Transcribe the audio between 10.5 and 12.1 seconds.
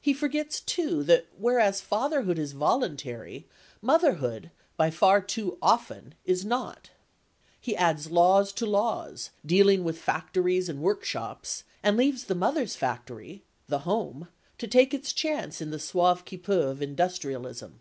and workshops, and